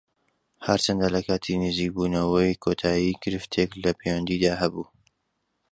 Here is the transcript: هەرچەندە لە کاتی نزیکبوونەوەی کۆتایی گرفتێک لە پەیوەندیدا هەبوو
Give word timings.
هەرچەندە 0.67 1.07
لە 1.15 1.21
کاتی 1.27 1.61
نزیکبوونەوەی 1.63 2.59
کۆتایی 2.63 3.17
گرفتێک 3.23 3.71
لە 3.83 3.91
پەیوەندیدا 3.99 4.53
هەبوو 4.61 4.87